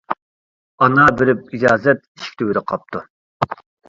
ئانا 0.85 1.03
بېرىپ 1.19 1.53
ئىجازەت، 1.57 2.01
ئىشىك 2.07 2.39
تۈۋىدە 2.39 2.65
قاپتۇ. 2.73 3.03